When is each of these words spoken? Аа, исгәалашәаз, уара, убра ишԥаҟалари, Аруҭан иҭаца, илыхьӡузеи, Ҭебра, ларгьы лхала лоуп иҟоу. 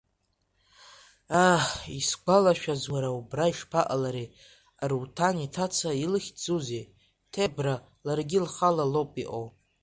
Аа, 1.43 1.61
исгәалашәаз, 1.97 2.81
уара, 2.93 3.09
убра 3.19 3.51
ишԥаҟалари, 3.51 4.33
Аруҭан 4.83 5.35
иҭаца, 5.45 5.89
илыхьӡузеи, 6.03 6.85
Ҭебра, 7.31 7.73
ларгьы 8.05 8.39
лхала 8.45 8.85
лоуп 8.93 9.11
иҟоу. 9.23 9.47